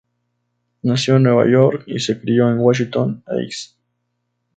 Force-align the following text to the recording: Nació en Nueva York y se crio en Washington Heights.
Nació 0.81 1.17
en 1.17 1.21
Nueva 1.25 1.47
York 1.47 1.83
y 1.85 1.99
se 1.99 2.19
crio 2.19 2.49
en 2.49 2.57
Washington 2.57 3.23
Heights. 3.27 3.77